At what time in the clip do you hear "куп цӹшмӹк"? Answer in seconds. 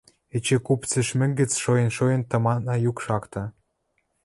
0.65-1.31